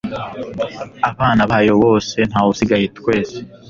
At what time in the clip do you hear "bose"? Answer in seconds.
1.83-2.17